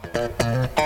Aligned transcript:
Música 0.00 0.81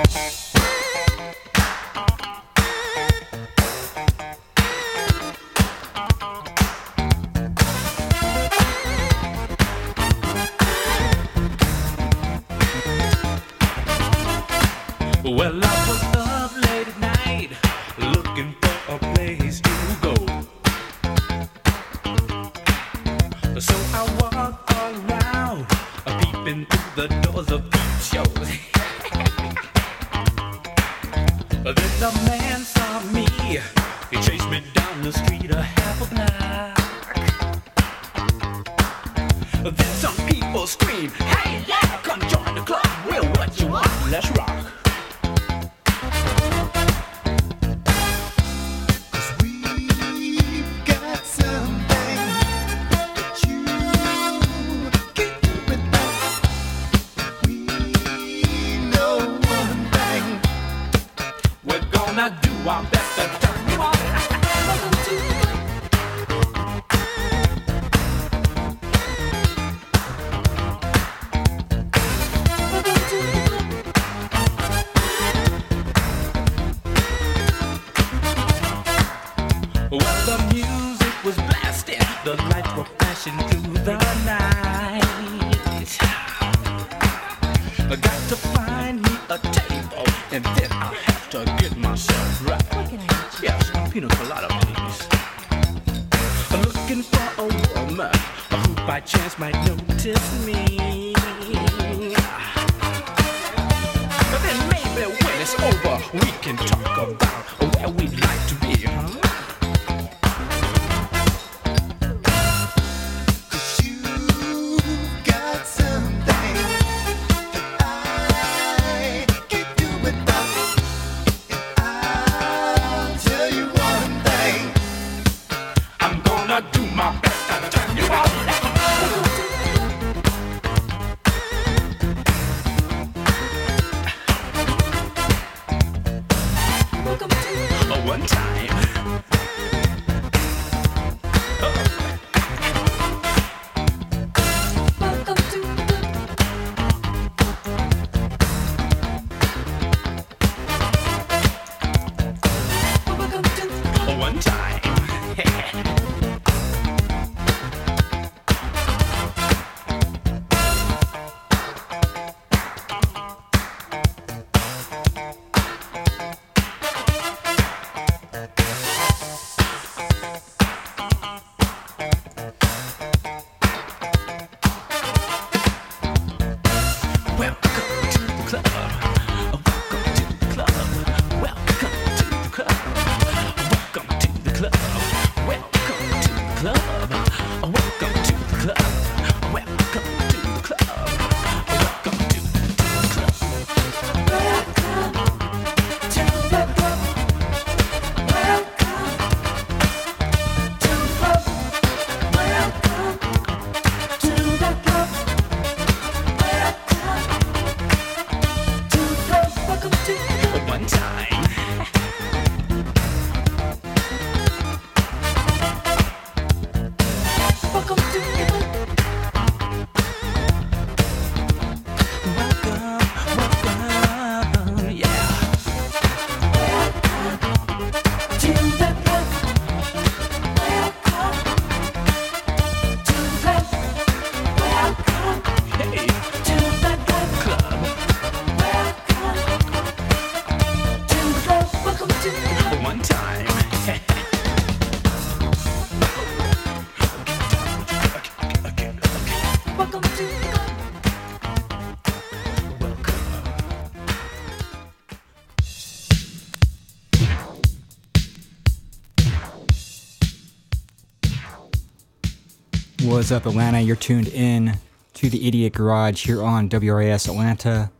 What's 263.27 263.33
up, 263.33 263.47
Atlanta? 263.47 263.81
You're 263.81 263.97
tuned 263.97 264.29
in 264.29 264.79
to 265.15 265.29
the 265.29 265.49
88 265.49 265.73
Garage 265.73 266.25
here 266.27 266.45
on 266.45 266.69
WRAS 266.69 267.27
Atlanta 267.27 267.91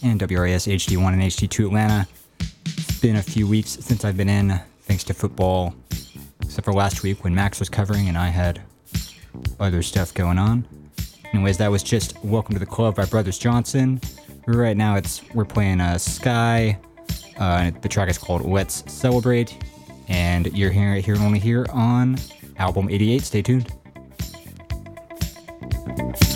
and 0.00 0.20
WRAS 0.20 0.68
HD1 0.68 1.12
and 1.12 1.22
HD2 1.22 1.66
Atlanta. 1.66 2.06
It's 2.38 3.00
been 3.00 3.16
a 3.16 3.22
few 3.22 3.48
weeks 3.48 3.70
since 3.70 4.04
I've 4.04 4.16
been 4.16 4.28
in, 4.28 4.60
thanks 4.82 5.02
to 5.02 5.12
football, 5.12 5.74
except 6.40 6.64
for 6.64 6.72
last 6.72 7.02
week 7.02 7.24
when 7.24 7.34
Max 7.34 7.58
was 7.58 7.68
covering 7.68 8.06
and 8.06 8.16
I 8.16 8.28
had 8.28 8.62
other 9.58 9.82
stuff 9.82 10.14
going 10.14 10.38
on. 10.38 10.64
Anyways, 11.34 11.58
that 11.58 11.68
was 11.68 11.82
just 11.82 12.16
Welcome 12.22 12.54
to 12.54 12.60
the 12.60 12.64
Club 12.64 12.94
by 12.94 13.06
Brothers 13.06 13.38
Johnson. 13.38 14.00
Right 14.46 14.76
now, 14.76 14.94
it's 14.94 15.20
we're 15.34 15.44
playing 15.46 15.80
uh, 15.80 15.94
Skyy. 15.94 16.76
Uh, 17.40 17.72
the 17.82 17.88
track 17.88 18.08
is 18.08 18.18
called 18.18 18.44
Let's 18.44 18.84
Celebrate, 18.86 19.58
and 20.06 20.46
you're 20.56 20.70
hearing 20.70 20.98
it 20.98 21.04
here 21.04 21.16
only 21.18 21.40
here 21.40 21.66
on 21.72 22.18
album 22.56 22.88
88. 22.88 23.22
Stay 23.22 23.42
tuned. 23.42 23.72
Thank 25.86 26.30
you. 26.30 26.35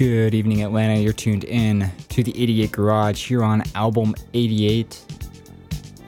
Good 0.00 0.32
evening, 0.32 0.62
Atlanta. 0.62 0.98
You're 0.98 1.12
tuned 1.12 1.44
in 1.44 1.92
to 2.08 2.22
the 2.22 2.32
88 2.42 2.72
Garage 2.72 3.28
here 3.28 3.44
on 3.44 3.62
album 3.74 4.14
88. 4.32 4.98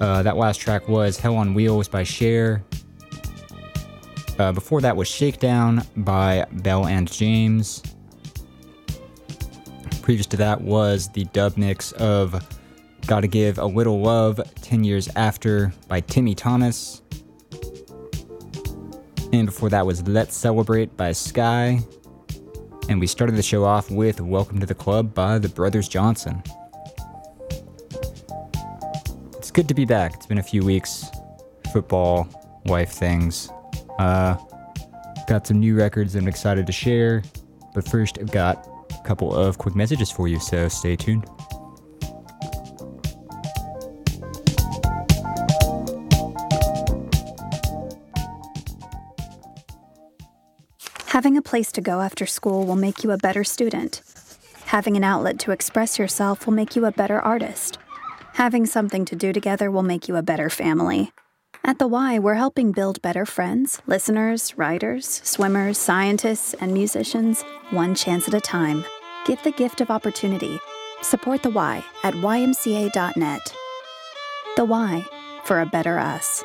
Uh, 0.00 0.22
that 0.22 0.38
last 0.38 0.62
track 0.62 0.88
was 0.88 1.18
Hell 1.18 1.36
on 1.36 1.52
Wheels 1.52 1.88
by 1.88 2.02
Cher. 2.02 2.64
Uh, 4.38 4.50
before 4.52 4.80
that 4.80 4.96
was 4.96 5.08
Shakedown 5.08 5.82
by 5.94 6.46
Bell 6.52 6.86
and 6.86 7.06
James. 7.06 7.82
Previous 10.00 10.26
to 10.28 10.38
that 10.38 10.62
was 10.62 11.10
the 11.10 11.24
dub 11.24 11.58
mix 11.58 11.92
of 11.92 12.42
Gotta 13.06 13.26
Give 13.26 13.58
a 13.58 13.66
Little 13.66 14.00
Love 14.00 14.40
10 14.62 14.84
Years 14.84 15.10
After 15.16 15.70
by 15.88 16.00
Timmy 16.00 16.34
Thomas. 16.34 17.02
And 19.34 19.44
before 19.44 19.68
that 19.68 19.84
was 19.84 20.08
Let's 20.08 20.34
Celebrate 20.34 20.96
by 20.96 21.10
Skyy. 21.10 21.86
And 22.88 23.00
we 23.00 23.06
started 23.06 23.36
the 23.36 23.42
show 23.42 23.64
off 23.64 23.90
with 23.90 24.20
Welcome 24.20 24.58
to 24.60 24.66
the 24.66 24.74
Club 24.74 25.14
by 25.14 25.38
the 25.38 25.48
Brothers 25.48 25.88
Johnson. 25.88 26.42
It's 29.36 29.50
good 29.50 29.68
to 29.68 29.74
be 29.74 29.84
back. 29.84 30.14
It's 30.14 30.26
been 30.26 30.38
a 30.38 30.42
few 30.42 30.64
weeks. 30.64 31.06
Football, 31.72 32.28
wife 32.66 32.90
things. 32.90 33.48
Uh, 33.98 34.36
got 35.26 35.46
some 35.46 35.60
new 35.60 35.76
records 35.76 36.14
I'm 36.16 36.28
excited 36.28 36.66
to 36.66 36.72
share. 36.72 37.22
But 37.74 37.88
first, 37.88 38.18
I've 38.18 38.32
got 38.32 38.68
a 38.90 39.06
couple 39.06 39.34
of 39.34 39.58
quick 39.58 39.74
messages 39.74 40.10
for 40.10 40.28
you, 40.28 40.38
so 40.38 40.68
stay 40.68 40.96
tuned. 40.96 41.24
Having 51.12 51.36
a 51.36 51.42
place 51.42 51.70
to 51.72 51.82
go 51.82 52.00
after 52.00 52.24
school 52.24 52.64
will 52.64 52.74
make 52.74 53.04
you 53.04 53.10
a 53.10 53.18
better 53.18 53.44
student. 53.44 54.00
Having 54.64 54.96
an 54.96 55.04
outlet 55.04 55.38
to 55.40 55.50
express 55.50 55.98
yourself 55.98 56.46
will 56.46 56.54
make 56.54 56.74
you 56.74 56.86
a 56.86 56.90
better 56.90 57.20
artist. 57.20 57.76
Having 58.32 58.64
something 58.64 59.04
to 59.04 59.14
do 59.14 59.30
together 59.30 59.70
will 59.70 59.82
make 59.82 60.08
you 60.08 60.16
a 60.16 60.22
better 60.22 60.48
family. 60.48 61.12
At 61.62 61.78
The 61.78 61.86
Y, 61.86 62.18
we're 62.18 62.40
helping 62.40 62.72
build 62.72 63.02
better 63.02 63.26
friends, 63.26 63.82
listeners, 63.86 64.56
writers, 64.56 65.20
swimmers, 65.22 65.76
scientists, 65.76 66.54
and 66.54 66.72
musicians, 66.72 67.42
one 67.68 67.94
chance 67.94 68.26
at 68.26 68.32
a 68.32 68.40
time. 68.40 68.82
Give 69.26 69.42
the 69.42 69.52
gift 69.52 69.82
of 69.82 69.90
opportunity. 69.90 70.58
Support 71.02 71.42
The 71.42 71.50
Y 71.50 71.84
at 72.04 72.14
ymca.net. 72.14 73.54
The 74.56 74.64
Y, 74.64 75.06
for 75.44 75.60
a 75.60 75.66
better 75.66 75.98
us. 75.98 76.42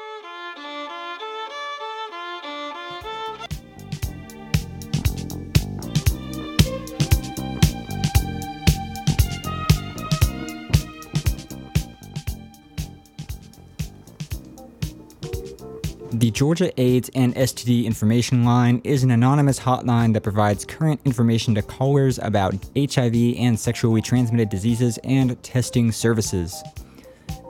The 16.17 16.31
Georgia 16.31 16.71
AIDS 16.81 17.11
and 17.13 17.35
STD 17.35 17.85
Information 17.85 18.43
Line 18.43 18.81
is 18.83 19.03
an 19.03 19.11
anonymous 19.11 19.59
hotline 19.59 20.13
that 20.13 20.23
provides 20.23 20.65
current 20.65 20.99
information 21.05 21.53
to 21.53 21.61
callers 21.61 22.17
about 22.17 22.55
HIV 22.75 23.35
and 23.37 23.59
sexually 23.59 24.01
transmitted 24.01 24.49
diseases 24.49 24.97
and 25.03 25.41
testing 25.43 25.91
services. 25.91 26.63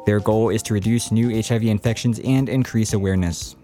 Their 0.06 0.20
goal 0.20 0.50
is 0.50 0.62
to 0.64 0.74
reduce 0.74 1.14
new 1.14 1.42
HIV 1.42 1.64
infections 1.64 2.20
and 2.26 2.50
increase 2.50 2.92
awareness. 2.92 3.56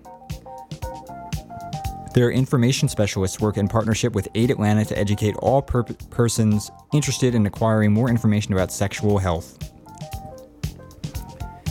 Their 2.14 2.32
information 2.32 2.88
specialists 2.88 3.42
work 3.42 3.58
in 3.58 3.68
partnership 3.68 4.14
with 4.14 4.30
Aid 4.36 4.52
Atlanta 4.52 4.86
to 4.86 4.98
educate 4.98 5.36
all 5.40 5.62
per- 5.62 5.84
persons 5.84 6.72
interested 6.94 7.36
in 7.36 7.46
acquiring 7.46 7.92
more 7.92 8.08
information 8.08 8.54
about 8.54 8.72
sexual 8.72 9.18
health. 9.18 9.58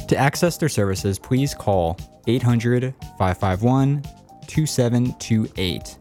To 0.09 0.17
access 0.19 0.59
their 0.59 0.69
services, 0.69 1.19
please 1.19 1.55
call 1.55 1.97
800 2.27 2.95
551 3.19 4.03
2728. 4.47 5.99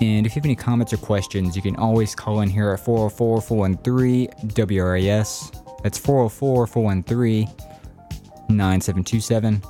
And 0.00 0.26
if 0.26 0.36
you 0.36 0.40
have 0.40 0.44
any 0.44 0.54
comments 0.54 0.92
or 0.92 0.96
questions, 0.98 1.56
you 1.56 1.62
can 1.62 1.74
always 1.76 2.14
call 2.14 2.40
in 2.40 2.48
here 2.48 2.70
at 2.70 2.80
404 2.80 3.40
413 3.40 4.28
WRAS. 4.54 5.50
That's 5.82 5.98
404 5.98 6.66
413 6.66 7.48
9727. 8.48 9.62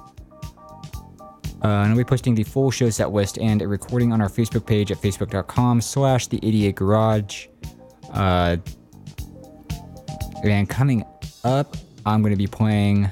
Uh, 1.60 1.66
and 1.66 1.90
I'll 1.90 1.96
be 1.96 2.04
posting 2.04 2.34
the 2.34 2.44
full 2.44 2.70
show 2.70 2.88
set 2.90 3.10
list 3.12 3.38
and 3.38 3.62
a 3.62 3.68
recording 3.68 4.12
on 4.12 4.20
our 4.20 4.28
Facebook 4.28 4.66
page 4.66 4.92
at 4.92 4.98
facebook.com 4.98 5.80
slash 5.80 6.26
the 6.28 6.38
88 6.42 6.74
garage. 6.74 7.48
Uh, 8.12 8.58
and 10.44 10.68
coming 10.68 11.04
up, 11.44 11.76
I'm 12.06 12.22
going 12.22 12.32
to 12.32 12.38
be 12.38 12.46
playing 12.46 13.10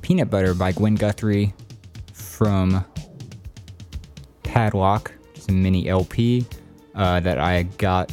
Peanut 0.00 0.30
Butter 0.30 0.54
by 0.54 0.72
Gwen 0.72 0.94
Guthrie 0.94 1.54
from 2.12 2.84
Padlock, 4.42 5.12
it's 5.34 5.48
a 5.48 5.52
mini 5.52 5.88
LP 5.88 6.46
uh, 6.94 7.20
that 7.20 7.38
I 7.38 7.62
got 7.78 8.12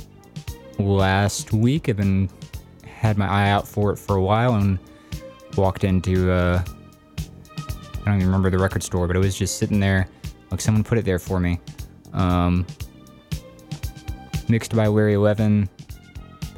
last 0.77 1.51
week. 1.51 1.89
I've 1.89 1.97
been 1.97 2.29
had 2.85 3.17
my 3.17 3.27
eye 3.27 3.49
out 3.49 3.67
for 3.67 3.91
it 3.91 3.97
for 3.97 4.15
a 4.15 4.21
while 4.21 4.55
and 4.55 4.79
walked 5.57 5.83
into 5.83 6.31
uh, 6.31 6.63
I 7.17 8.05
don't 8.05 8.15
even 8.15 8.27
remember 8.27 8.49
the 8.49 8.57
record 8.57 8.83
store, 8.83 9.07
but 9.07 9.15
it 9.15 9.19
was 9.19 9.38
just 9.38 9.57
sitting 9.57 9.79
there. 9.79 10.07
Like 10.51 10.62
someone 10.62 10.83
put 10.83 10.97
it 10.97 11.05
there 11.05 11.19
for 11.19 11.39
me. 11.39 11.59
Um, 12.13 12.65
mixed 14.47 14.75
by 14.75 14.88
Larry 14.88 15.15
Levan, 15.15 15.67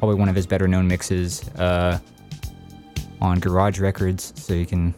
probably 0.02 0.18
one 0.18 0.28
of 0.28 0.34
his 0.34 0.48
better 0.48 0.66
known 0.66 0.88
mixes 0.88 1.48
uh, 1.50 1.96
on 3.20 3.38
Garage 3.38 3.78
Records, 3.78 4.32
so 4.34 4.52
you 4.52 4.66
can 4.66 4.92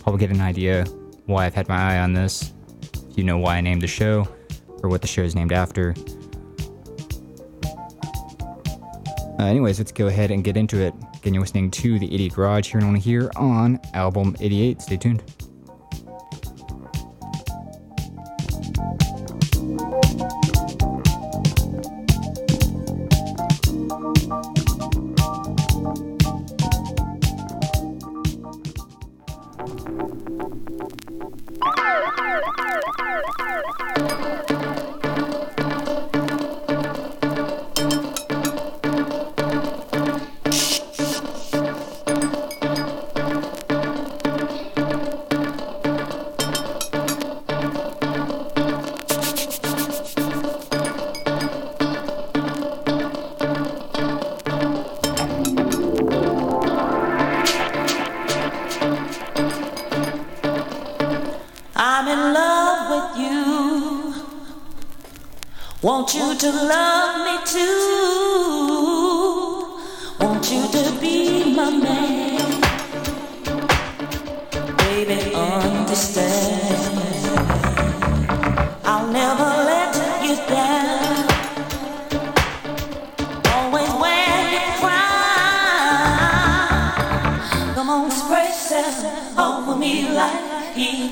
probably 0.00 0.18
get 0.18 0.30
an 0.30 0.40
idea 0.40 0.84
why 1.26 1.46
I've 1.46 1.54
had 1.54 1.68
my 1.68 1.76
eye 1.76 1.98
on 2.00 2.14
this. 2.14 2.52
If 2.82 3.16
You 3.16 3.22
know 3.22 3.38
why 3.38 3.58
I 3.58 3.60
named 3.60 3.80
the 3.80 3.86
show, 3.86 4.26
or 4.82 4.90
what 4.90 5.02
the 5.02 5.06
show 5.06 5.22
is 5.22 5.36
named 5.36 5.52
after. 5.52 5.94
Uh, 9.38 9.44
anyways, 9.44 9.78
let's 9.78 9.92
go 9.92 10.08
ahead 10.08 10.32
and 10.32 10.42
get 10.42 10.56
into 10.56 10.80
it. 10.80 10.94
Again, 11.14 11.34
you're 11.34 11.40
listening 11.40 11.70
to 11.70 12.00
the 12.00 12.12
88 12.12 12.32
Garage 12.32 12.72
here 12.72 12.78
and 12.80 12.88
only 12.88 12.98
here 12.98 13.30
on 13.36 13.78
album 13.94 14.34
88. 14.40 14.82
Stay 14.82 14.96
tuned. 14.96 15.22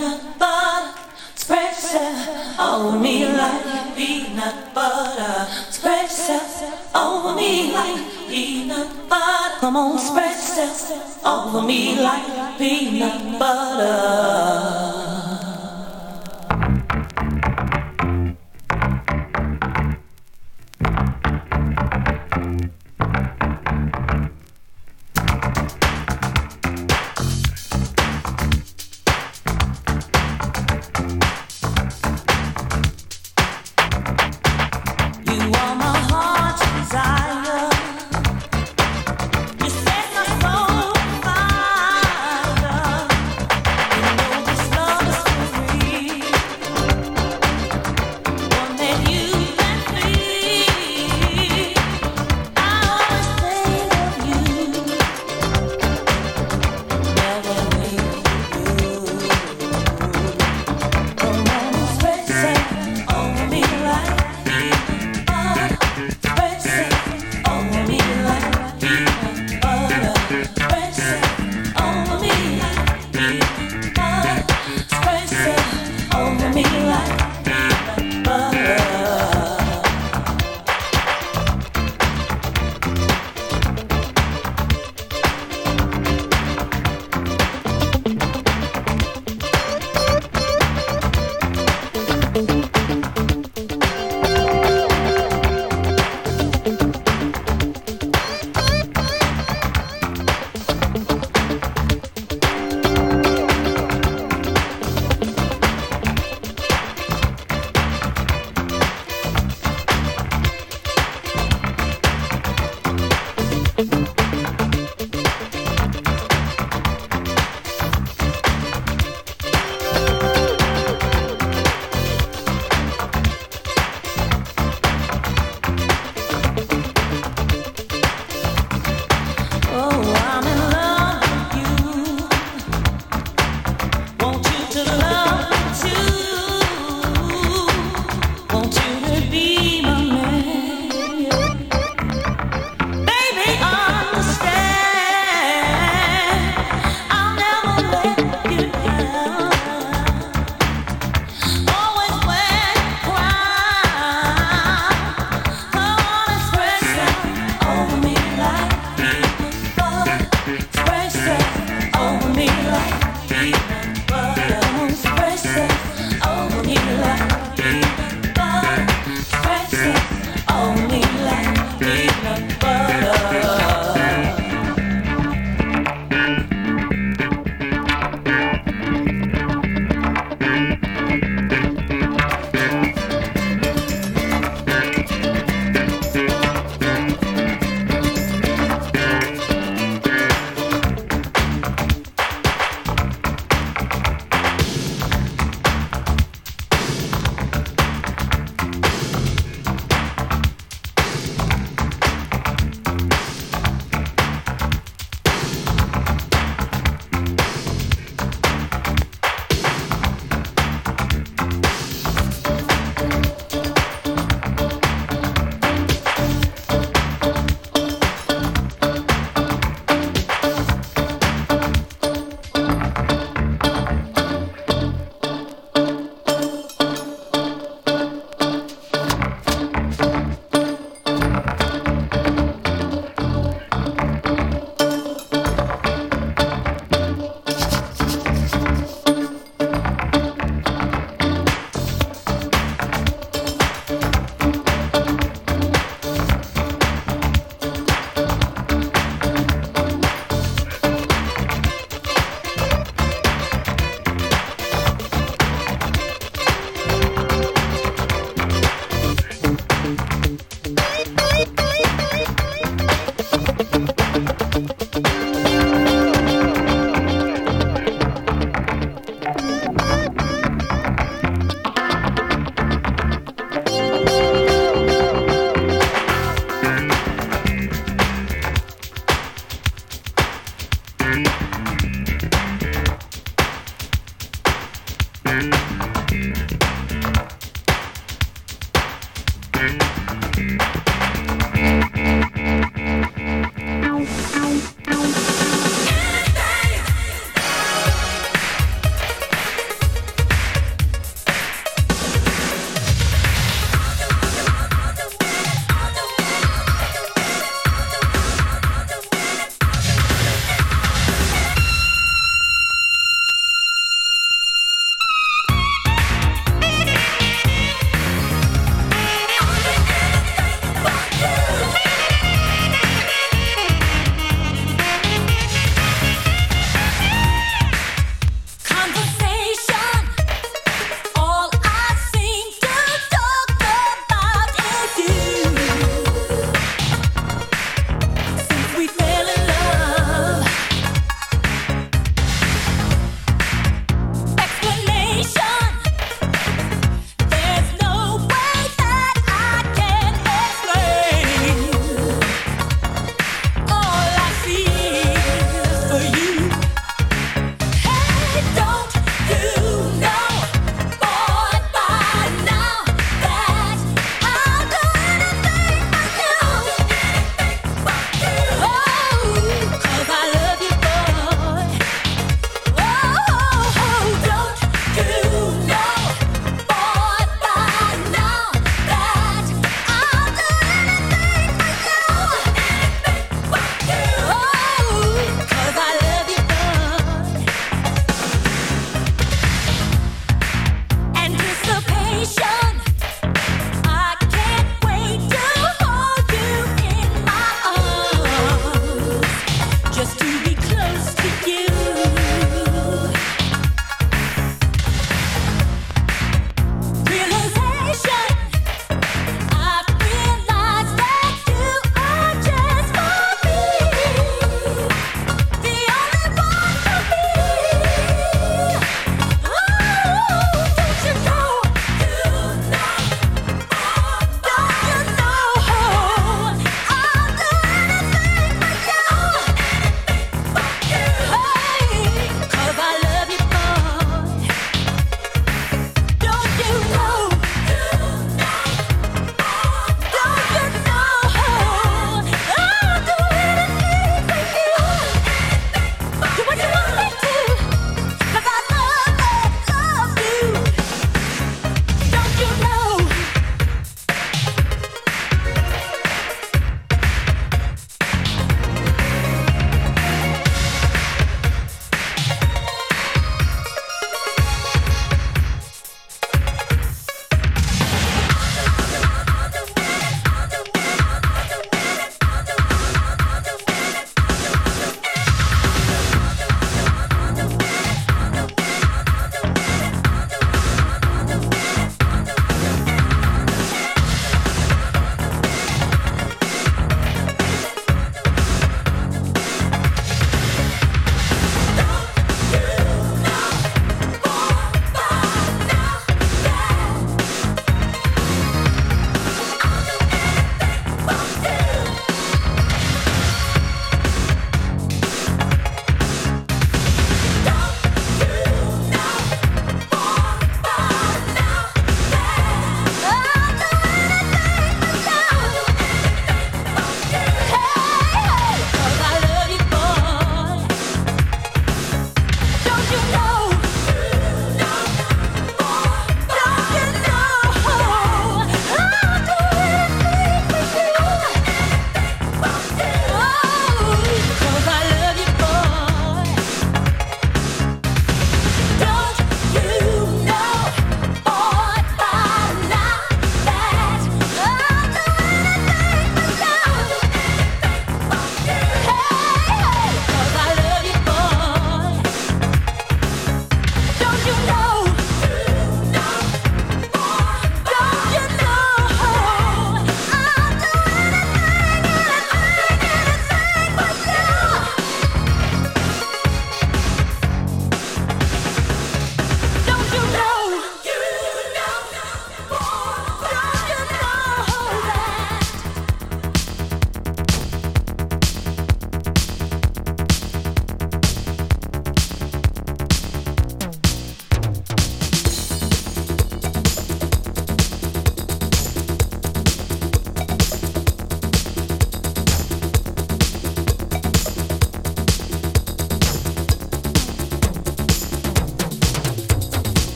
peanut 0.00 0.38
butter. 0.38 0.98
Spread 1.34 1.74
yourself 1.74 2.58
on 2.58 3.02
me 3.02 3.26
like 3.26 3.96
peanut 3.96 4.74
butter. 4.74 5.46
Spread 5.70 6.04
yourself 6.04 6.96
over 6.96 7.34
me 7.34 7.72
like 7.72 8.00
peanut 8.28 9.08
butter. 9.10 9.60
Come 9.60 9.76
on, 9.76 9.98
spread 9.98 10.36
yourself 10.36 11.26
over 11.26 11.62
me 11.66 12.00
like 12.00 12.58
peanut 12.58 13.38
butter. 13.38 14.99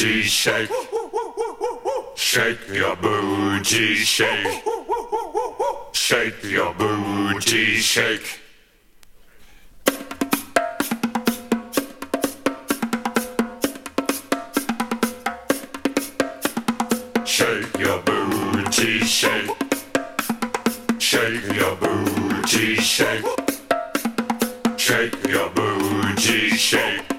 booty 0.00 0.22
shake. 0.22 0.70
Shake 2.14 2.68
your 2.72 2.96
booty 2.96 3.94
shake. 3.96 4.62
Shake 5.92 6.42
your 6.44 6.72
booty 6.72 7.76
shake. 7.76 8.40
Shake 17.26 17.78
your 17.78 17.98
booty 18.00 19.00
shake. 19.00 19.50
Shake 20.98 21.52
your 21.54 21.76
booty 21.76 22.76
shake. 22.76 23.24
Shake 24.78 25.28
your 25.28 25.50
booty 25.50 26.48
shake. 26.56 27.09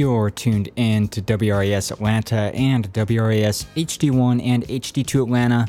You're 0.00 0.30
tuned 0.30 0.70
in 0.76 1.08
to 1.08 1.20
WRAS 1.20 1.90
Atlanta 1.90 2.50
and 2.54 2.90
WRAS 2.94 3.66
HD1 3.76 4.42
and 4.42 4.66
HD2 4.66 5.24
Atlanta, 5.24 5.66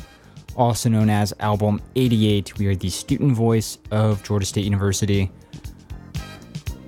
also 0.56 0.88
known 0.88 1.10
as 1.10 1.34
Album 1.42 1.82
88. 1.98 2.58
We 2.58 2.68
are 2.68 2.76
the 2.76 2.90
student 2.90 3.34
voice 3.34 3.78
of 3.92 4.24
Georgia 4.24 4.46
State 4.46 4.64
University. 4.64 5.30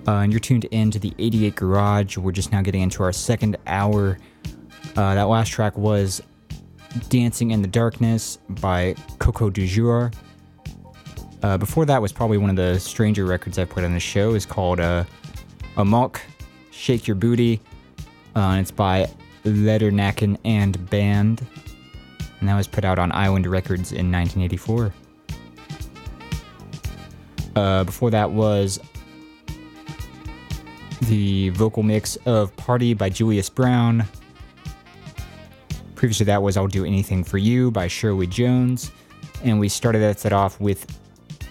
Uh, 0.07 0.19
and 0.19 0.31
you're 0.31 0.39
tuned 0.39 0.63
in 0.71 0.89
to 0.91 0.99
the 0.99 1.13
88 1.19 1.55
Garage. 1.55 2.17
We're 2.17 2.31
just 2.31 2.53
now 2.53 2.61
getting 2.61 2.79
into 2.79 3.03
our 3.03 3.11
second 3.11 3.57
hour. 3.67 4.17
Uh, 4.95 5.15
that 5.15 5.23
last 5.23 5.49
track 5.49 5.77
was 5.77 6.21
Dancing 7.09 7.51
in 7.51 7.61
the 7.61 7.67
Darkness 7.67 8.37
by 8.47 8.95
Coco 9.19 9.49
du 9.49 9.67
Jour. 9.67 10.11
Uh, 11.41 11.57
before 11.57 11.85
that 11.87 12.01
was 12.01 12.13
probably 12.13 12.37
one 12.37 12.49
of 12.49 12.55
the 12.55 12.79
stranger 12.79 13.25
records 13.25 13.59
I 13.59 13.65
put 13.65 13.83
on 13.83 13.91
the 13.91 13.99
show. 13.99 14.33
It's 14.33 14.45
called 14.45 14.79
uh, 14.79 15.03
Amok, 15.75 16.21
Shake 16.83 17.07
Your 17.07 17.15
Booty. 17.15 17.61
Uh, 18.35 18.57
it's 18.59 18.69
by 18.69 19.09
Ledernacken 19.45 20.37
and 20.43 20.89
Band. 20.89 21.47
And 22.41 22.49
that 22.49 22.57
was 22.57 22.67
put 22.67 22.83
out 22.83 22.99
on 22.99 23.09
Island 23.13 23.47
Records 23.47 23.93
in 23.93 24.11
1984. 24.11 24.93
Uh, 27.55 27.85
before 27.85 28.11
that 28.11 28.29
was 28.29 28.81
the 31.03 31.49
vocal 31.51 31.83
mix 31.83 32.17
of 32.25 32.53
Party 32.57 32.93
by 32.93 33.09
Julius 33.09 33.49
Brown. 33.49 34.03
Previously, 35.95 36.25
that 36.25 36.43
was 36.43 36.57
I'll 36.57 36.67
Do 36.67 36.83
Anything 36.83 37.23
for 37.23 37.37
You 37.37 37.71
by 37.71 37.87
Shirley 37.87 38.27
Jones. 38.27 38.91
And 39.41 39.57
we 39.57 39.69
started 39.69 39.99
that 39.99 40.19
set 40.19 40.33
off 40.33 40.59
with 40.59 40.85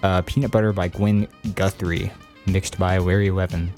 uh, 0.02 0.20
Peanut 0.26 0.50
Butter 0.50 0.74
by 0.74 0.88
Gwen 0.88 1.26
Guthrie, 1.54 2.12
mixed 2.46 2.78
by 2.78 2.98
Larry 2.98 3.28
Levan. 3.28 3.70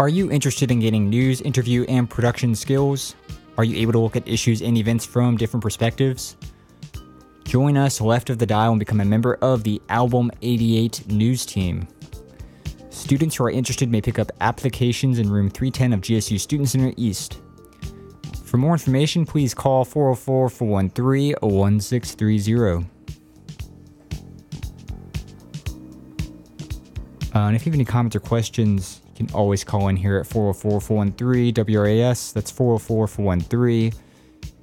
Are 0.00 0.08
you 0.08 0.30
interested 0.30 0.70
in 0.70 0.80
getting 0.80 1.10
news, 1.10 1.42
interview, 1.42 1.84
and 1.86 2.08
production 2.08 2.54
skills? 2.54 3.14
Are 3.58 3.64
you 3.64 3.76
able 3.76 3.92
to 3.92 3.98
look 3.98 4.16
at 4.16 4.26
issues 4.26 4.62
and 4.62 4.78
events 4.78 5.04
from 5.04 5.36
different 5.36 5.62
perspectives? 5.62 6.38
Join 7.44 7.76
us 7.76 8.00
left 8.00 8.30
of 8.30 8.38
the 8.38 8.46
dial 8.46 8.72
and 8.72 8.78
become 8.78 9.02
a 9.02 9.04
member 9.04 9.34
of 9.42 9.62
the 9.62 9.78
Album 9.90 10.30
88 10.40 11.06
news 11.08 11.44
team. 11.44 11.86
Students 12.88 13.36
who 13.36 13.44
are 13.44 13.50
interested 13.50 13.90
may 13.90 14.00
pick 14.00 14.18
up 14.18 14.32
applications 14.40 15.18
in 15.18 15.30
room 15.30 15.50
310 15.50 15.92
of 15.92 16.00
GSU 16.00 16.40
Student 16.40 16.70
Center 16.70 16.94
East. 16.96 17.42
For 18.42 18.56
more 18.56 18.72
information, 18.72 19.26
please 19.26 19.52
call 19.52 19.84
404 19.84 20.48
413 20.48 21.34
1630. 21.42 22.88
Uh, 27.34 27.38
and 27.38 27.54
if 27.54 27.66
you 27.66 27.70
have 27.70 27.76
any 27.76 27.84
comments 27.84 28.16
or 28.16 28.20
questions, 28.20 29.02
you 29.20 29.26
can 29.26 29.36
always 29.36 29.64
call 29.64 29.88
in 29.88 29.96
here 29.96 30.16
at 30.16 30.26
404 30.26 30.80
413 30.80 31.52
WRAS. 31.52 32.32
That's 32.32 32.50
404 32.50 33.06
413 33.06 33.92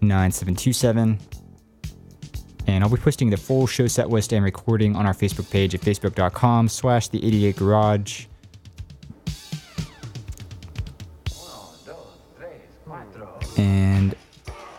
9727. 0.02 1.20
And 2.66 2.84
I'll 2.84 2.90
be 2.90 2.98
posting 2.98 3.30
the 3.30 3.38
full 3.38 3.68
show 3.68 3.86
set 3.86 4.10
list 4.10 4.34
and 4.34 4.44
recording 4.44 4.96
on 4.96 5.06
our 5.06 5.14
Facebook 5.14 5.52
page 5.52 5.76
at 5.76 5.82
facebook.com 5.82 6.70
slash 6.70 7.08
the 7.10 7.24
88 7.24 7.56
garage. 7.56 8.26
And 13.58 14.16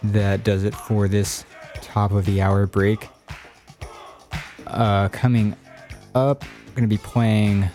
that 0.03 0.43
does 0.43 0.65
it 0.65 0.75
for 0.75 1.07
this 1.07 1.45
top 1.75 2.11
of 2.11 2.25
the 2.25 2.43
hour 2.43 2.67
break. 2.67 3.09
Uh, 4.67 5.09
coming 5.09 5.57
up, 6.17 6.45
we're 6.67 6.75
going 6.75 6.83
to 6.83 6.89
be 6.89 6.99
playing. 6.99 7.69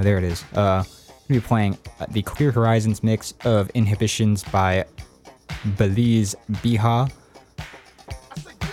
Oh, 0.00 0.02
there 0.02 0.16
it 0.16 0.24
is. 0.24 0.42
Uh, 0.54 0.82
to 0.82 1.28
be 1.28 1.40
playing 1.40 1.76
uh, 2.00 2.06
the 2.08 2.22
Clear 2.22 2.50
Horizons 2.50 3.02
mix 3.02 3.34
of 3.44 3.68
Inhibitions 3.74 4.42
by 4.44 4.86
Belize 5.76 6.34
Biha. 6.50 7.12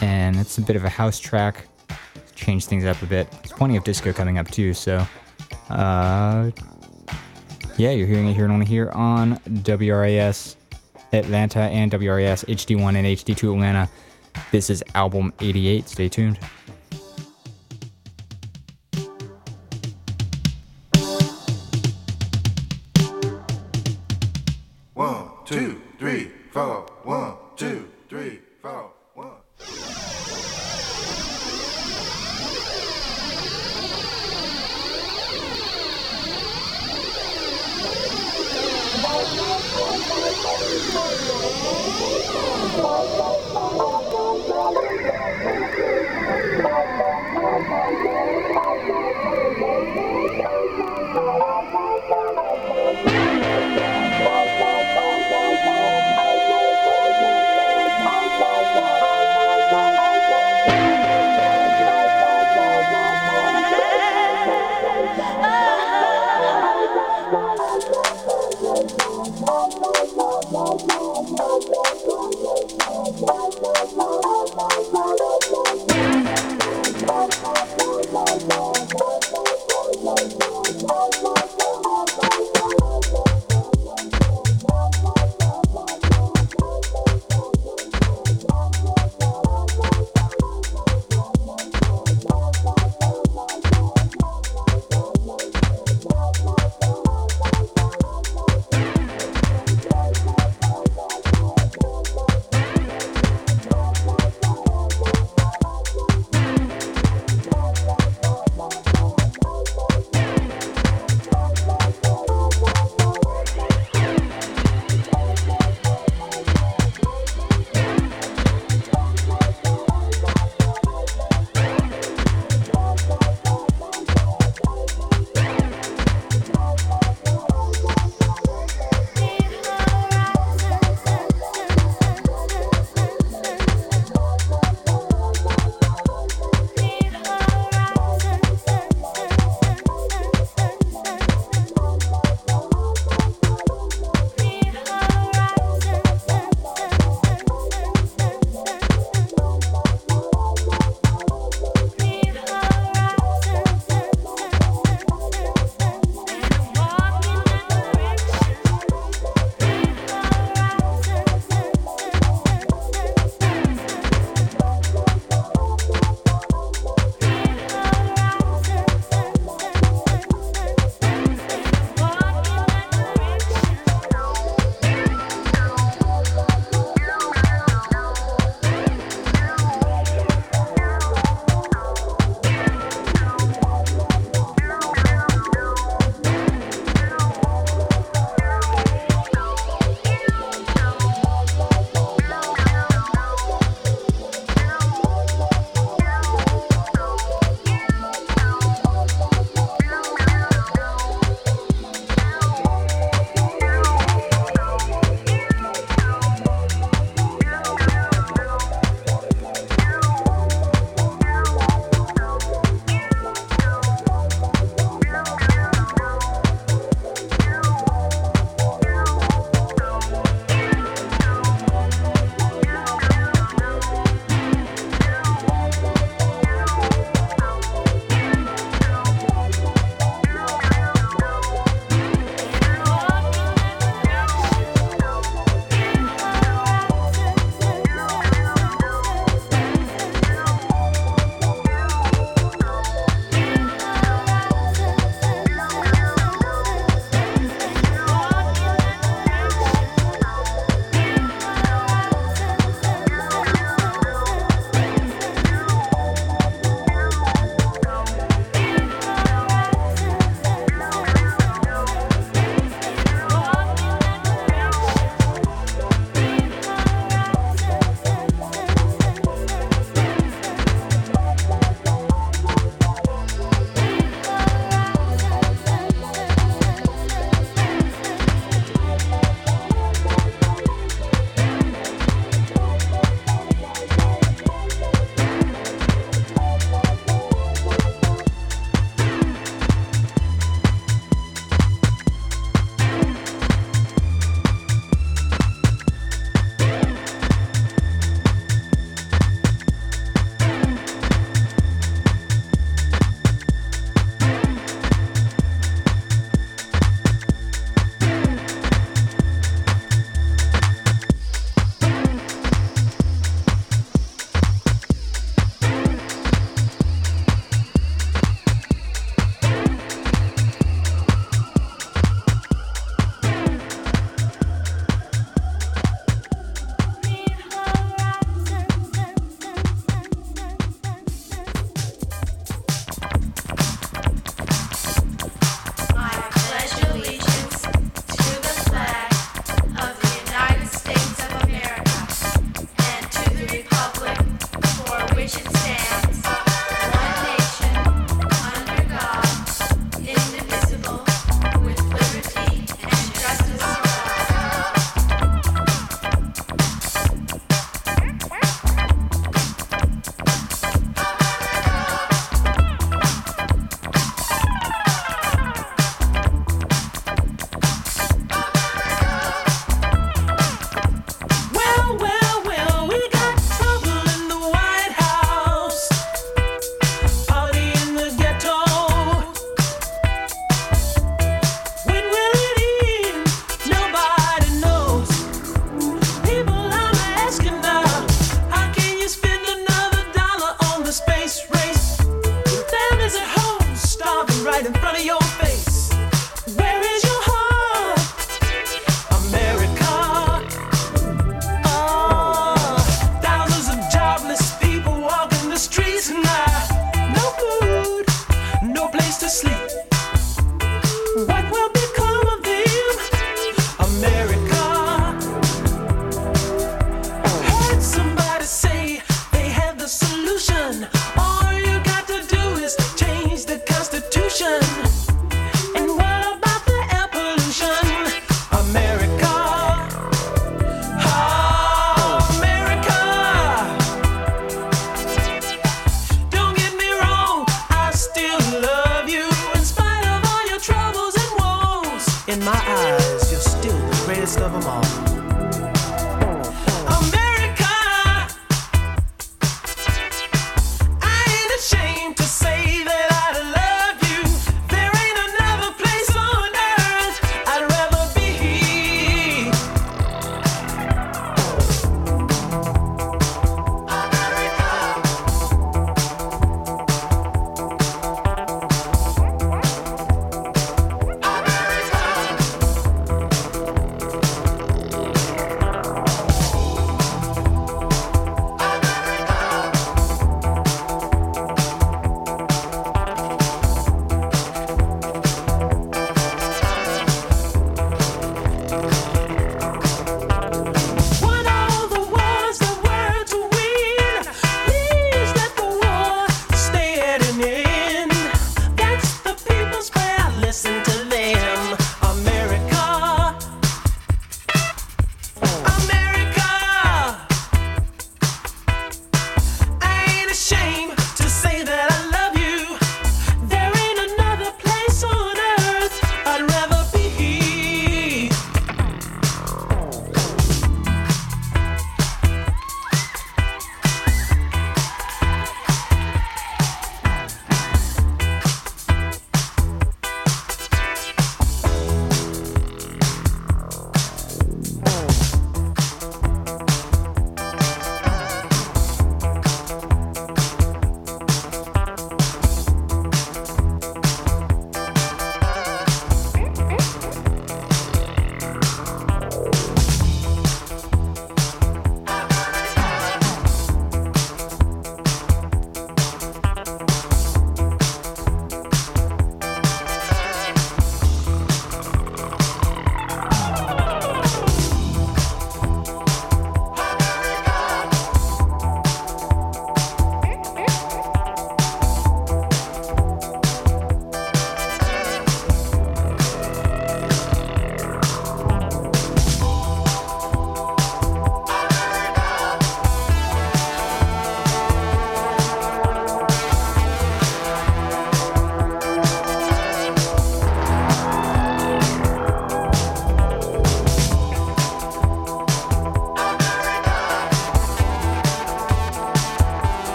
And 0.00 0.36
it's 0.36 0.56
a 0.56 0.62
bit 0.62 0.76
of 0.76 0.84
a 0.84 0.88
house 0.88 1.18
track. 1.18 1.66
Change 2.34 2.64
things 2.64 2.86
up 2.86 3.02
a 3.02 3.06
bit. 3.06 3.30
There's 3.30 3.52
plenty 3.52 3.76
of 3.76 3.84
disco 3.84 4.14
coming 4.14 4.38
up 4.38 4.50
too, 4.50 4.72
so. 4.72 5.06
Uh, 5.68 6.52
yeah, 7.76 7.90
you're 7.90 8.06
hearing 8.06 8.28
it 8.28 8.32
here 8.32 8.44
and 8.44 8.52
only 8.54 8.64
here 8.64 8.88
on 8.92 9.38
WRAS 9.46 10.56
Atlanta 11.12 11.60
and 11.60 11.92
WRAS 11.92 12.44
HD1 12.44 12.96
and 12.96 13.06
HD2 13.06 13.52
Atlanta. 13.52 13.90
This 14.52 14.70
is 14.70 14.82
album 14.94 15.34
88. 15.38 15.86
Stay 15.86 16.08
tuned. 16.08 16.38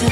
Sự 0.00 0.06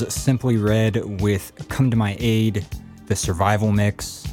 was 0.00 0.12
Simply 0.12 0.56
Red 0.56 1.20
with 1.20 1.52
Come 1.68 1.88
to 1.88 1.96
My 1.96 2.16
Aid, 2.18 2.66
the 3.06 3.14
survival 3.14 3.70
mix. 3.70 4.26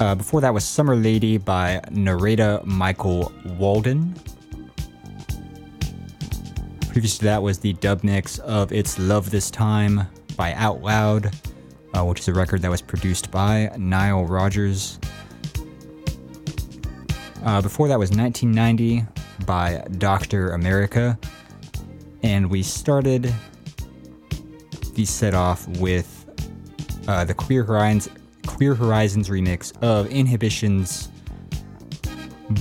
Uh, 0.00 0.14
before 0.14 0.40
that 0.40 0.54
was 0.54 0.64
Summer 0.64 0.96
Lady 0.96 1.36
by 1.36 1.82
Narada 1.90 2.62
Michael 2.64 3.30
Walden. 3.58 4.14
Previous 6.88 7.18
to 7.18 7.24
that 7.24 7.42
was 7.42 7.58
the 7.58 7.74
dub 7.74 8.02
mix 8.02 8.38
of 8.38 8.72
It's 8.72 8.98
Love 8.98 9.30
This 9.30 9.50
Time 9.50 10.06
by 10.38 10.54
Outloud, 10.54 11.34
uh, 11.92 12.04
which 12.04 12.20
is 12.20 12.28
a 12.28 12.32
record 12.32 12.62
that 12.62 12.70
was 12.70 12.80
produced 12.80 13.30
by 13.30 13.70
Nile 13.76 14.24
Rodgers. 14.24 14.98
Uh, 17.44 17.60
before 17.60 17.88
that 17.88 17.98
was 17.98 18.10
1990 18.10 19.04
by 19.44 19.84
Dr. 19.98 20.52
America. 20.52 21.18
And 22.22 22.48
we 22.48 22.62
started 22.62 23.34
the 24.94 25.04
set 25.04 25.34
off 25.34 25.66
with 25.78 26.10
uh, 27.08 27.24
the 27.24 27.34
Queer 27.34 27.64
Horizons, 27.64 28.08
Queer 28.46 28.74
Horizons 28.74 29.28
remix 29.28 29.76
of 29.82 30.10
Inhibitions 30.10 31.08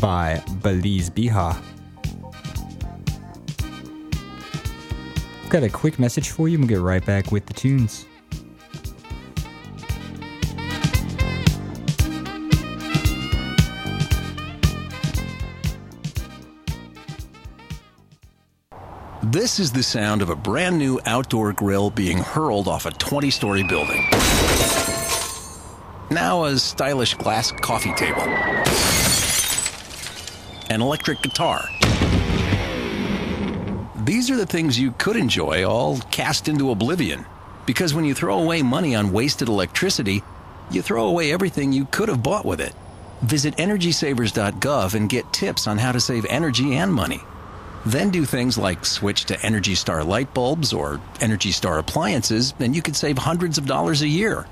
by 0.01 0.41
Belizbeha. 0.61 1.61
Got 5.49 5.63
a 5.63 5.69
quick 5.69 5.99
message 5.99 6.29
for 6.29 6.47
you. 6.47 6.57
We'll 6.57 6.67
get 6.67 6.79
right 6.79 7.05
back 7.05 7.31
with 7.31 7.45
the 7.45 7.53
tunes. 7.53 8.05
This 19.43 19.59
is 19.59 19.73
the 19.73 19.83
sound 19.83 20.21
of 20.21 20.29
a 20.29 20.37
brand 20.37 20.77
new 20.77 21.01
outdoor 21.05 21.51
grill 21.51 21.89
being 21.89 22.17
hurled 22.17 22.69
off 22.69 22.85
a 22.85 22.91
20 22.91 23.29
story 23.29 23.61
building. 23.61 24.07
Now 26.09 26.45
a 26.45 26.57
stylish 26.57 27.15
glass 27.15 27.51
coffee 27.51 27.93
table, 27.95 28.21
an 30.69 30.81
electric 30.81 31.21
guitar. 31.21 31.67
These 34.05 34.31
are 34.31 34.37
the 34.37 34.45
things 34.45 34.79
you 34.79 34.93
could 34.93 35.17
enjoy, 35.17 35.65
all 35.65 35.97
cast 36.09 36.47
into 36.47 36.71
oblivion. 36.71 37.25
Because 37.65 37.93
when 37.93 38.05
you 38.05 38.13
throw 38.13 38.39
away 38.39 38.61
money 38.61 38.95
on 38.95 39.11
wasted 39.11 39.49
electricity, 39.49 40.23
you 40.71 40.81
throw 40.81 41.07
away 41.07 41.33
everything 41.33 41.73
you 41.73 41.83
could 41.91 42.07
have 42.07 42.23
bought 42.23 42.45
with 42.45 42.61
it. 42.61 42.73
Visit 43.23 43.57
EnergySavers.gov 43.57 44.93
and 44.93 45.09
get 45.09 45.33
tips 45.33 45.67
on 45.67 45.79
how 45.79 45.91
to 45.91 45.99
save 45.99 46.25
energy 46.29 46.75
and 46.75 46.93
money. 46.93 47.19
Then 47.85 48.11
do 48.11 48.23
things 48.23 48.57
like 48.57 48.85
switch 48.85 49.25
to 49.25 49.45
Energy 49.45 49.75
Star 49.75 50.03
light 50.03 50.33
bulbs 50.33 50.71
or 50.71 51.01
Energy 51.19 51.51
Star 51.51 51.79
appliances, 51.79 52.53
and 52.59 52.73
you 52.75 52.81
could 52.81 52.95
save 52.95 53.17
hundreds 53.17 53.57
of 53.57 53.65
dollars 53.65 54.01
a 54.01 54.07
year. 54.07 54.45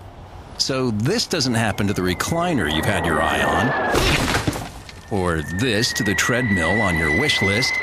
So 0.58 0.91
this 0.91 1.28
doesn't 1.28 1.53
happen 1.53 1.88
to 1.88 1.94
the 1.94 2.02
recliner 2.02 2.74
you've 2.74 2.86
had 2.86 3.06
your 3.06 3.22
eye 3.22 3.41
on, 3.41 5.18
or 5.18 5.41
this 5.60 5.94
to 5.94 6.03
the 6.03 6.14
treadmill 6.14 6.82
on 6.82 6.98
your 6.98 7.20
wish 7.20 7.41
list, 7.41 7.74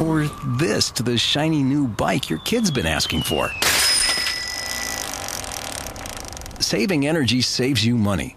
or 0.00 0.28
this 0.58 0.90
to 0.92 1.02
the 1.02 1.18
shiny 1.18 1.62
new 1.62 1.88
bike 1.88 2.30
your 2.30 2.38
kid's 2.40 2.70
been 2.70 2.86
asking 2.86 3.22
for. 3.22 3.50
Saving 6.62 7.06
energy 7.06 7.42
saves 7.42 7.84
you 7.84 7.96
money. 7.96 8.36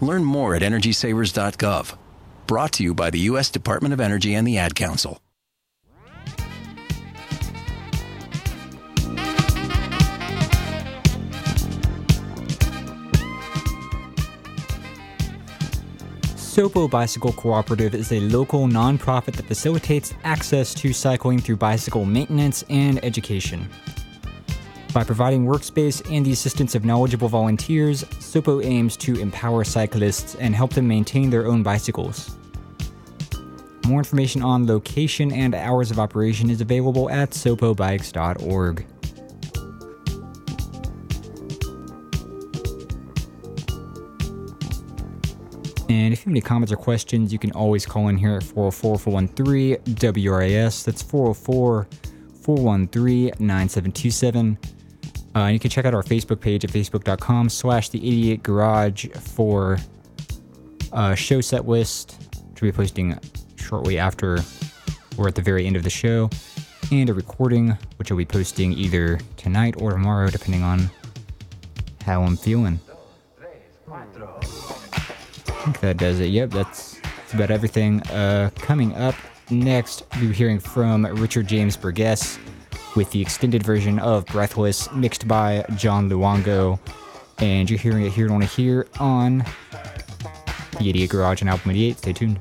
Learn 0.00 0.24
more 0.24 0.54
at 0.54 0.62
EnergySavers.gov. 0.62 1.96
Brought 2.46 2.72
to 2.72 2.82
you 2.82 2.92
by 2.92 3.08
the 3.10 3.20
U.S. 3.20 3.50
Department 3.50 3.94
of 3.94 4.00
Energy 4.00 4.34
and 4.34 4.46
the 4.46 4.58
Ad 4.58 4.74
Council. 4.74 5.20
Sopo 16.36 16.88
Bicycle 16.88 17.32
Cooperative 17.32 17.96
is 17.96 18.12
a 18.12 18.20
local 18.20 18.68
nonprofit 18.68 19.34
that 19.34 19.46
facilitates 19.46 20.14
access 20.22 20.72
to 20.74 20.92
cycling 20.92 21.40
through 21.40 21.56
bicycle 21.56 22.04
maintenance 22.04 22.62
and 22.70 23.04
education. 23.04 23.68
By 24.94 25.02
providing 25.02 25.44
workspace 25.44 26.08
and 26.08 26.24
the 26.24 26.30
assistance 26.30 26.76
of 26.76 26.84
knowledgeable 26.84 27.28
volunteers, 27.28 28.04
Sopo 28.20 28.64
aims 28.64 28.96
to 28.98 29.18
empower 29.18 29.64
cyclists 29.64 30.36
and 30.36 30.54
help 30.54 30.72
them 30.72 30.86
maintain 30.86 31.30
their 31.30 31.48
own 31.48 31.64
bicycles. 31.64 32.36
More 33.88 33.98
information 33.98 34.40
on 34.40 34.68
location 34.68 35.32
and 35.32 35.52
hours 35.52 35.90
of 35.90 35.98
operation 35.98 36.48
is 36.48 36.60
available 36.60 37.10
at 37.10 37.30
sopobikes.org. 37.30 38.86
And 45.88 46.12
if 46.12 46.20
you 46.20 46.24
have 46.24 46.28
any 46.28 46.40
comments 46.40 46.70
or 46.72 46.76
questions, 46.76 47.32
you 47.32 47.40
can 47.40 47.50
always 47.50 47.84
call 47.84 48.06
in 48.06 48.16
here 48.16 48.36
at 48.36 48.44
404 48.44 48.98
413 49.00 49.76
WRAS. 50.24 50.84
That's 50.84 51.02
404 51.02 51.88
413 52.42 53.32
9727. 53.40 54.58
Uh, 55.36 55.46
you 55.46 55.58
can 55.58 55.70
check 55.70 55.84
out 55.84 55.94
our 55.94 56.02
Facebook 56.02 56.40
page 56.40 56.64
at 56.64 56.70
facebook.com 56.70 57.48
slash 57.48 57.88
the 57.88 57.98
88 57.98 58.42
garage 58.42 59.06
for 59.18 59.78
a 60.92 61.16
show 61.16 61.40
set 61.40 61.66
list, 61.66 62.16
which 62.50 62.62
we'll 62.62 62.70
be 62.70 62.76
posting 62.76 63.18
shortly 63.56 63.98
after 63.98 64.38
or 65.18 65.28
at 65.28 65.34
the 65.34 65.42
very 65.42 65.66
end 65.66 65.76
of 65.76 65.82
the 65.82 65.90
show, 65.90 66.30
and 66.92 67.08
a 67.08 67.14
recording, 67.14 67.76
which 67.96 68.10
I'll 68.10 68.16
be 68.16 68.24
posting 68.24 68.72
either 68.72 69.18
tonight 69.36 69.74
or 69.80 69.90
tomorrow, 69.90 70.28
depending 70.30 70.62
on 70.62 70.90
how 72.04 72.22
I'm 72.22 72.36
feeling. 72.36 72.78
I 73.90 74.04
think 75.64 75.80
that 75.80 75.96
does 75.96 76.20
it. 76.20 76.26
Yep, 76.26 76.50
that's, 76.50 77.00
that's 77.00 77.34
about 77.34 77.50
everything. 77.50 78.02
Uh, 78.02 78.50
coming 78.56 78.94
up 78.94 79.14
next, 79.50 80.04
we'll 80.16 80.28
be 80.28 80.34
hearing 80.34 80.58
from 80.58 81.06
Richard 81.06 81.46
James 81.46 81.76
Burgess 81.76 82.38
with 82.96 83.10
the 83.10 83.20
extended 83.20 83.62
version 83.62 83.98
of 83.98 84.26
Breathless, 84.26 84.90
mixed 84.92 85.26
by 85.26 85.64
John 85.76 86.08
Luongo. 86.08 86.78
And 87.38 87.68
you're 87.68 87.78
hearing 87.78 88.06
it 88.06 88.12
here 88.12 88.32
on 88.32 88.42
here 88.42 88.86
on 89.00 89.38
the 90.78 90.88
88 90.88 91.10
Garage 91.10 91.42
on 91.42 91.48
Album 91.48 91.70
88. 91.70 91.98
Stay 91.98 92.12
tuned. 92.12 92.40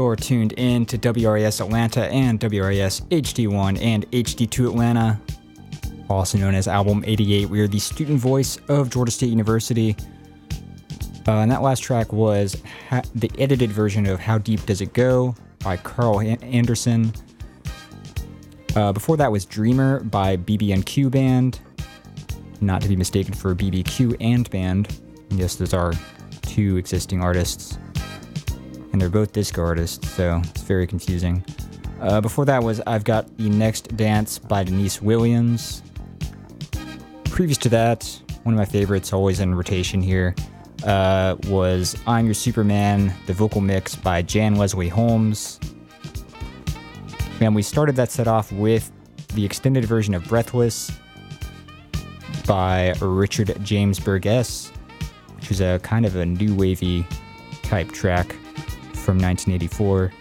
You're 0.00 0.16
tuned 0.16 0.54
in 0.54 0.86
to 0.86 0.96
WRAS 0.96 1.60
Atlanta 1.60 2.06
and 2.06 2.40
WRAS 2.40 3.02
HD1 3.10 3.78
and 3.82 4.10
HD2 4.10 4.70
Atlanta, 4.70 5.20
also 6.08 6.38
known 6.38 6.54
as 6.54 6.66
Album 6.66 7.04
88. 7.06 7.50
We 7.50 7.60
are 7.60 7.68
the 7.68 7.78
student 7.78 8.18
voice 8.18 8.56
of 8.68 8.88
Georgia 8.88 9.12
State 9.12 9.28
University. 9.28 9.94
Uh, 11.28 11.32
and 11.32 11.50
that 11.50 11.60
last 11.60 11.80
track 11.80 12.14
was 12.14 12.56
ha- 12.88 13.02
the 13.14 13.30
edited 13.38 13.70
version 13.72 14.06
of 14.06 14.18
How 14.18 14.38
Deep 14.38 14.64
Does 14.64 14.80
It 14.80 14.94
Go 14.94 15.34
by 15.62 15.76
Carl 15.76 16.20
An- 16.20 16.42
Anderson. 16.44 17.12
Uh, 18.74 18.92
before 18.92 19.18
that 19.18 19.30
was 19.30 19.44
Dreamer 19.44 20.00
by 20.00 20.38
BB&Q 20.38 21.10
Band, 21.10 21.60
not 22.62 22.80
to 22.80 22.88
be 22.88 22.96
mistaken 22.96 23.34
for 23.34 23.54
BBQ 23.54 24.16
and 24.18 24.48
Band. 24.48 24.98
Yes, 25.28 25.56
those 25.56 25.74
are 25.74 25.92
two 26.40 26.78
existing 26.78 27.22
artists 27.22 27.76
and 28.92 29.00
they're 29.00 29.08
both 29.08 29.32
disco 29.32 29.62
artists, 29.62 30.10
so 30.10 30.40
it's 30.44 30.62
very 30.62 30.86
confusing. 30.86 31.44
Uh, 32.00 32.20
before 32.20 32.44
that 32.46 32.62
was 32.62 32.80
I've 32.86 33.04
Got 33.04 33.36
the 33.36 33.48
Next 33.50 33.96
Dance 33.96 34.38
by 34.38 34.64
Deniece 34.64 35.02
Williams. 35.02 35.82
Previous 37.24 37.58
to 37.58 37.68
that, 37.68 38.20
one 38.42 38.54
of 38.54 38.58
my 38.58 38.64
favorites, 38.64 39.12
always 39.12 39.40
in 39.40 39.54
rotation 39.54 40.00
here, 40.00 40.34
uh, 40.84 41.36
was 41.48 41.96
I'm 42.06 42.24
Your 42.24 42.34
Superman, 42.34 43.12
the 43.26 43.34
vocal 43.34 43.60
mix 43.60 43.94
by 43.94 44.22
Jan 44.22 44.56
Leslie 44.56 44.88
Holmes. 44.88 45.60
And 47.40 47.54
we 47.54 47.62
started 47.62 47.96
that 47.96 48.10
set 48.10 48.28
off 48.28 48.50
with 48.52 48.90
the 49.34 49.44
extended 49.44 49.84
version 49.84 50.14
of 50.14 50.24
Breathless 50.24 50.90
by 52.46 52.94
Richard 53.00 53.56
James 53.62 54.00
Burgess, 54.00 54.72
which 55.36 55.50
is 55.50 55.60
a 55.60 55.78
kind 55.82 56.04
of 56.04 56.16
a 56.16 56.26
new 56.26 56.54
wavy 56.54 57.06
type 57.62 57.92
track 57.92 58.34
from 59.10 59.18
1984. 59.18 60.12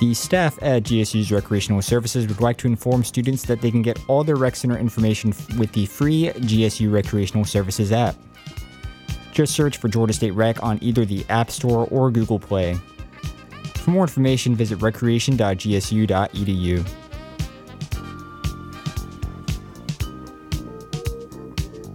The 0.00 0.12
staff 0.12 0.58
at 0.60 0.82
GSU's 0.82 1.32
Recreational 1.32 1.80
Services 1.80 2.26
would 2.26 2.42
like 2.42 2.58
to 2.58 2.66
inform 2.66 3.02
students 3.04 3.46
that 3.46 3.62
they 3.62 3.70
can 3.70 3.80
get 3.80 3.98
all 4.08 4.24
their 4.24 4.36
rec 4.36 4.56
center 4.56 4.76
information 4.76 5.32
with 5.56 5.72
the 5.72 5.86
free 5.86 6.24
GSU 6.34 6.92
Recreational 6.92 7.46
Services 7.46 7.92
app. 7.92 8.14
Just 9.32 9.54
search 9.54 9.78
for 9.78 9.88
Georgia 9.88 10.12
State 10.12 10.32
Rec 10.32 10.62
on 10.62 10.78
either 10.82 11.06
the 11.06 11.24
App 11.30 11.50
Store 11.50 11.88
or 11.90 12.10
Google 12.10 12.38
Play. 12.38 12.74
For 13.76 13.90
more 13.90 14.02
information, 14.02 14.54
visit 14.54 14.82
recreation.gsu.edu. 14.82 17.03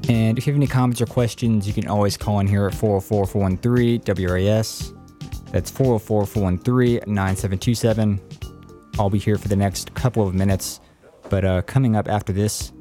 And 0.09 0.39
if 0.39 0.47
you 0.47 0.53
have 0.53 0.57
any 0.57 0.65
comments 0.65 1.01
or 1.01 1.05
questions, 1.05 1.67
you 1.67 1.73
can 1.73 1.87
always 1.87 2.17
call 2.17 2.39
in 2.39 2.47
here 2.47 2.65
at 2.65 2.73
404 2.73 3.27
413 3.27 4.01
WRAS. 4.01 4.91
That's 5.51 5.69
404 5.69 6.25
413 6.25 7.01
9727. 7.05 8.19
I'll 8.97 9.11
be 9.11 9.19
here 9.19 9.37
for 9.37 9.47
the 9.47 9.55
next 9.55 9.93
couple 9.93 10.27
of 10.27 10.33
minutes. 10.33 10.79
But 11.29 11.45
uh, 11.45 11.61
coming 11.61 11.95
up 11.95 12.07
after 12.07 12.33
this, 12.33 12.71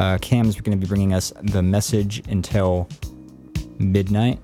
uh, 0.00 0.18
Cam's 0.20 0.60
going 0.60 0.76
to 0.76 0.84
be 0.84 0.88
bringing 0.88 1.14
us 1.14 1.32
the 1.40 1.62
message 1.62 2.26
until 2.28 2.88
midnight. 3.78 4.40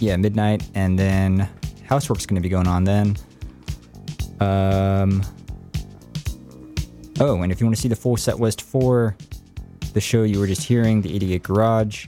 Yeah, 0.00 0.18
midnight. 0.18 0.68
And 0.74 0.98
then 0.98 1.48
Housework's 1.86 2.26
going 2.26 2.42
to 2.42 2.46
be 2.46 2.50
going 2.50 2.68
on 2.68 2.84
then. 2.84 3.16
Um. 4.38 5.22
Oh, 7.20 7.40
and 7.40 7.50
if 7.50 7.60
you 7.60 7.66
want 7.66 7.76
to 7.76 7.80
see 7.80 7.88
the 7.88 7.96
full 7.96 8.18
set 8.18 8.38
list 8.38 8.60
for 8.60 9.16
the 9.92 10.00
show 10.00 10.22
you 10.22 10.38
were 10.38 10.46
just 10.46 10.62
hearing, 10.62 11.02
the 11.02 11.14
88 11.14 11.42
Garage, 11.42 12.06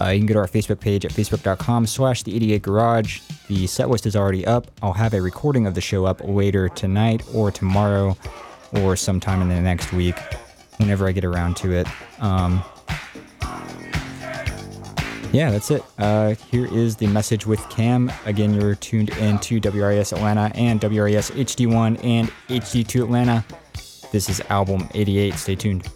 uh, 0.00 0.08
you 0.08 0.18
can 0.18 0.26
go 0.26 0.34
to 0.34 0.40
our 0.40 0.48
Facebook 0.48 0.80
page 0.80 1.04
at 1.04 1.12
facebook.com 1.12 1.86
slash 1.86 2.22
the 2.22 2.34
88 2.34 2.62
Garage. 2.62 3.20
The 3.48 3.66
set 3.66 3.88
list 3.88 4.06
is 4.06 4.16
already 4.16 4.44
up. 4.46 4.70
I'll 4.82 4.94
have 4.94 5.14
a 5.14 5.20
recording 5.20 5.66
of 5.66 5.74
the 5.74 5.80
show 5.80 6.06
up 6.06 6.20
later 6.24 6.68
tonight 6.68 7.22
or 7.32 7.50
tomorrow 7.50 8.16
or 8.72 8.96
sometime 8.96 9.42
in 9.42 9.48
the 9.48 9.60
next 9.60 9.92
week 9.92 10.16
whenever 10.78 11.06
I 11.06 11.12
get 11.12 11.24
around 11.24 11.56
to 11.58 11.72
it. 11.72 11.86
Um, 12.20 12.64
yeah, 15.30 15.50
that's 15.50 15.70
it. 15.70 15.82
Uh, 15.98 16.34
here 16.50 16.66
is 16.66 16.96
the 16.96 17.06
message 17.06 17.46
with 17.46 17.60
Cam. 17.70 18.10
Again, 18.26 18.54
you're 18.54 18.74
tuned 18.74 19.10
in 19.10 19.38
to 19.40 19.60
WRAS 19.60 20.12
Atlanta 20.12 20.50
and 20.54 20.80
WRAS 20.80 21.30
HD1 21.30 22.04
and 22.04 22.28
HD2 22.48 23.04
Atlanta. 23.04 23.44
This 24.10 24.28
is 24.28 24.40
album 24.50 24.88
88. 24.94 25.34
Stay 25.34 25.54
tuned. 25.54 25.88